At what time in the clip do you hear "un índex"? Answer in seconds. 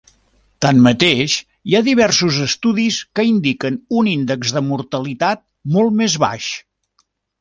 4.01-4.55